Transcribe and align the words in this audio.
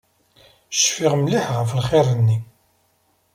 Cfiɣ 0.79 1.13
mliḥ 1.17 1.45
ɣef 1.57 1.71
lxir-nni. 1.79 2.37